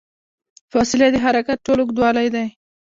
[0.71, 2.47] فاصلې د حرکت ټول اوږدوالی دی.